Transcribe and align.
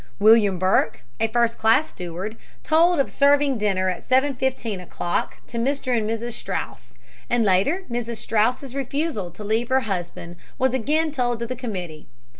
William 0.17 0.57
Burke, 0.57 1.03
a 1.19 1.27
first 1.27 1.59
class 1.59 1.89
steward, 1.89 2.35
told 2.63 2.99
of 2.99 3.11
serving 3.11 3.59
dinner 3.59 3.87
at 3.87 4.01
7.15 4.01 4.81
o'clock 4.81 5.37
to 5.45 5.59
Mr. 5.59 5.95
and 5.95 6.09
Mrs. 6.09 6.31
Straus, 6.31 6.95
and 7.29 7.45
later 7.45 7.83
Mrs. 7.87 8.17
Straus' 8.17 8.73
refusal 8.73 9.29
to 9.29 9.43
leave 9.43 9.69
her 9.69 9.81
husband 9.81 10.37
was 10.57 10.73
again 10.73 11.11
told 11.11 11.37
to 11.37 11.45
the 11.45 11.55
committee. 11.55 12.07